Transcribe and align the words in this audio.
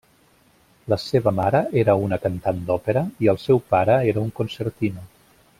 La 0.93 0.97
seva 1.03 1.33
mare 1.41 1.61
era 1.83 1.95
una 2.05 2.19
cantant 2.25 2.65
d'òpera 2.71 3.07
i 3.27 3.33
el 3.35 3.41
seu 3.47 3.65
pare 3.75 4.03
era 4.15 4.25
un 4.27 4.37
concertino. 4.41 5.09